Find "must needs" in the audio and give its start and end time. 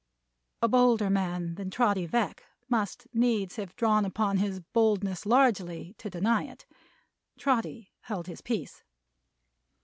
2.67-3.57